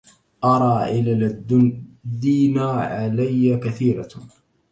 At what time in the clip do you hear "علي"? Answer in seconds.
2.71-3.57